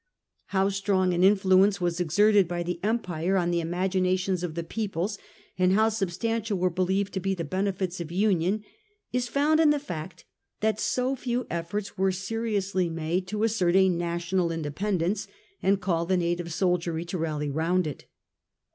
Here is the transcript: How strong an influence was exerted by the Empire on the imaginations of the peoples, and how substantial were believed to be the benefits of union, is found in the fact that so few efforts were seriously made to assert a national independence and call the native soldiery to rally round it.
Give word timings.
How 0.47 0.69
strong 0.69 1.13
an 1.13 1.23
influence 1.23 1.79
was 1.79 1.99
exerted 1.99 2.47
by 2.47 2.63
the 2.63 2.79
Empire 2.81 3.37
on 3.37 3.51
the 3.51 3.59
imaginations 3.61 4.41
of 4.41 4.55
the 4.55 4.63
peoples, 4.63 5.19
and 5.59 5.73
how 5.73 5.89
substantial 5.89 6.57
were 6.57 6.71
believed 6.71 7.13
to 7.13 7.19
be 7.19 7.35
the 7.35 7.43
benefits 7.43 7.99
of 8.01 8.11
union, 8.11 8.63
is 9.13 9.27
found 9.27 9.59
in 9.59 9.69
the 9.69 9.77
fact 9.77 10.25
that 10.59 10.79
so 10.79 11.15
few 11.15 11.45
efforts 11.51 11.99
were 11.99 12.11
seriously 12.11 12.89
made 12.89 13.27
to 13.27 13.43
assert 13.43 13.75
a 13.75 13.89
national 13.89 14.51
independence 14.51 15.27
and 15.61 15.81
call 15.81 16.07
the 16.07 16.17
native 16.17 16.51
soldiery 16.51 17.05
to 17.05 17.19
rally 17.19 17.51
round 17.51 17.85
it. 17.85 18.05